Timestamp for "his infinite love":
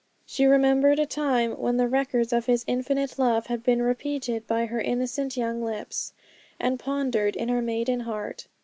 2.47-3.45